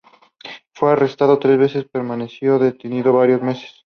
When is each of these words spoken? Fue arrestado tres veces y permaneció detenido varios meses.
Fue 0.73 0.91
arrestado 0.91 1.37
tres 1.37 1.59
veces 1.59 1.83
y 1.85 1.87
permaneció 1.87 2.57
detenido 2.57 3.13
varios 3.13 3.43
meses. 3.43 3.69